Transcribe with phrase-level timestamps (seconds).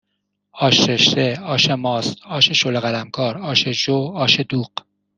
[0.51, 4.71] آش رشته آش ماست آش شله قلمکار آش جو آش دوغ